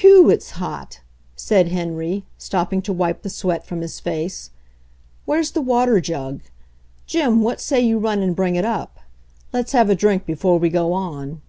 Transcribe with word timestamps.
"Whew! 0.00 0.28
it's 0.30 0.50
hot!" 0.58 1.00
said 1.36 1.68
Henry, 1.68 2.24
stopping 2.36 2.82
to 2.82 2.92
wipe 2.92 3.22
the 3.22 3.30
sweat 3.30 3.64
from 3.64 3.82
his 3.82 4.00
face. 4.00 4.50
"Where's 5.26 5.52
the 5.52 5.60
water 5.60 6.00
jug? 6.00 6.40
Jim, 7.06 7.42
what 7.44 7.60
say 7.60 7.78
you 7.78 7.96
run 7.98 8.18
and 8.20 8.34
bring 8.34 8.56
it 8.56 8.64
up? 8.64 8.98
Let's 9.52 9.70
have 9.70 9.88
a 9.88 9.94
drink 9.94 10.26
before 10.26 10.58
we 10.58 10.70
go 10.70 10.92
on." 10.92 11.40